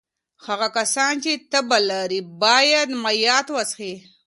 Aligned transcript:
هغه 0.45 0.67
کسان 0.77 1.13
چې 1.23 1.31
تبه 1.51 1.79
لري 1.89 2.19
باید 2.43 2.89
مایعات 3.03 3.47
وڅښي. 3.51 3.93